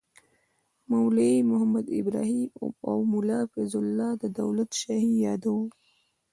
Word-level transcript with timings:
مولوي 0.89 1.35
محمد 1.51 1.85
ابراهیم 1.99 2.49
او 2.87 2.95
ملا 3.11 3.39
فیض 3.51 3.73
الله 3.81 4.11
دولت 4.39 4.69
شاهي 4.81 5.11
یادوو. 5.25 5.63